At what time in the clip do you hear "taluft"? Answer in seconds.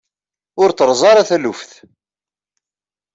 1.29-1.71